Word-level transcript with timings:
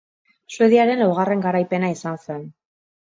Suediaren 0.53 1.01
laugarren 1.03 1.43
garaipena 1.43 1.91
izan 1.97 2.17
zen. 2.25 2.49